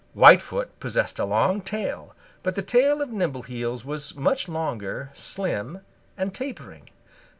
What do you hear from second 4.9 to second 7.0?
slim and tapering.